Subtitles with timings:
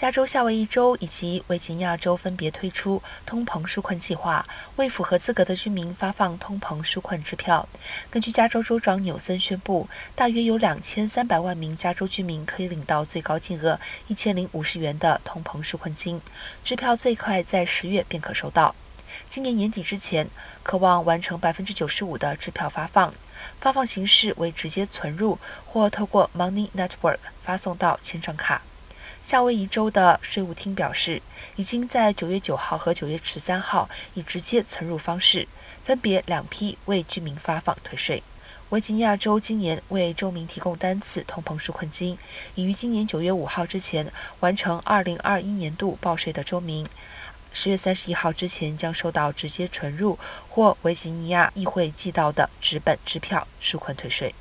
[0.00, 7.68] 加州、夏威夷州以及维吉尼亚州分别推出通膨纾困计划，为符合资格的居民发放通膨纾困支票。
[8.08, 13.78] 根据加州州长纽森宣布，大约有两千三百万名加州居民可以领到最高金额
[14.08, 16.18] 一千零五十元的通膨纾困金，
[16.64, 18.74] 支票最快在十月便可收到。
[19.28, 20.26] 今年年底之前，
[20.62, 23.12] 渴望完成百分之九十五的支票发放，
[23.60, 28.62] 发放形式为直接存入或透过 Money Network 发送到签证卡。
[29.22, 31.20] 夏威夷州的税务厅表示，
[31.56, 35.46] 已经在九月九号和九月十三号以直接存入方式，
[35.84, 38.22] 分别两批为居民发放退税。
[38.70, 42.16] 维吉尼亚州今年为州民提供单次通膨纾困金，
[42.54, 46.86] 已于今年九月五号之前完成二零二一年度报税的州民，
[47.52, 54.34] 十月三十一号之前将收到直接存入或维吉尼亚议会寄到的纸本支票纾困退税。